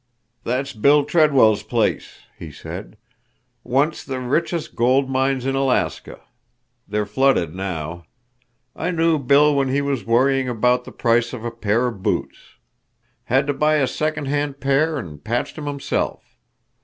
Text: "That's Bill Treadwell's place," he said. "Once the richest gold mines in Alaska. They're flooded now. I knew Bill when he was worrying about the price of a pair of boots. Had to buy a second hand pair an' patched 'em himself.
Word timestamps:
"That's 0.43 0.73
Bill 0.73 1.05
Treadwell's 1.05 1.61
place," 1.61 2.21
he 2.39 2.51
said. 2.51 2.97
"Once 3.63 4.03
the 4.03 4.19
richest 4.19 4.75
gold 4.75 5.07
mines 5.11 5.45
in 5.45 5.53
Alaska. 5.53 6.21
They're 6.87 7.05
flooded 7.05 7.53
now. 7.53 8.05
I 8.75 8.89
knew 8.89 9.19
Bill 9.19 9.53
when 9.53 9.67
he 9.67 9.79
was 9.79 10.03
worrying 10.03 10.49
about 10.49 10.85
the 10.85 10.91
price 10.91 11.33
of 11.33 11.45
a 11.45 11.51
pair 11.51 11.85
of 11.85 12.01
boots. 12.01 12.55
Had 13.25 13.45
to 13.45 13.53
buy 13.53 13.75
a 13.75 13.85
second 13.85 14.25
hand 14.25 14.59
pair 14.59 14.97
an' 14.97 15.19
patched 15.19 15.55
'em 15.59 15.67
himself. 15.67 16.35